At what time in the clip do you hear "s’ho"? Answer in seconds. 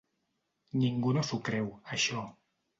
1.29-1.41